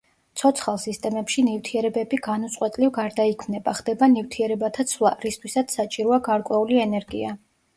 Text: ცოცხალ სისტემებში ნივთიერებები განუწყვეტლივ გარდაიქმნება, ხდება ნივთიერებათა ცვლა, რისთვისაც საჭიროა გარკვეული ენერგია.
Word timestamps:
ცოცხალ 0.41 0.77
სისტემებში 0.83 1.43
ნივთიერებები 1.49 2.19
განუწყვეტლივ 2.27 2.91
გარდაიქმნება, 2.95 3.75
ხდება 3.81 4.09
ნივთიერებათა 4.17 4.87
ცვლა, 4.93 5.13
რისთვისაც 5.27 5.77
საჭიროა 5.81 6.21
გარკვეული 6.31 6.83
ენერგია. 6.87 7.37